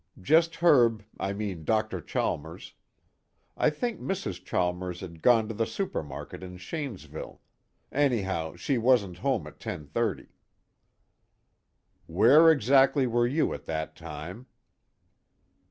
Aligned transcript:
"Just 0.19 0.55
Herb, 0.55 1.03
I 1.19 1.31
mean 1.31 1.63
Dr. 1.63 2.01
Chalmers. 2.01 2.73
I 3.55 3.69
think 3.69 3.99
Mrs. 4.01 4.43
Chalmers'd 4.43 5.21
gone 5.21 5.47
to 5.47 5.53
the 5.53 5.67
supermarket 5.67 6.41
in 6.41 6.57
Shanesville, 6.57 7.39
anyhow 7.91 8.55
she 8.55 8.79
wasn't 8.79 9.19
home 9.19 9.45
at 9.45 9.59
10:30." 9.59 10.29
"Where 12.07 12.49
exactly 12.51 13.05
were 13.05 13.27
you 13.27 13.53
at 13.53 13.65
that 13.65 13.95
time?" 13.95 14.47